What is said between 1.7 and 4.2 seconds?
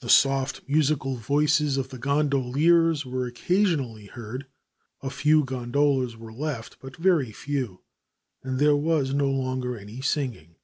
of the gondoliers were occasionally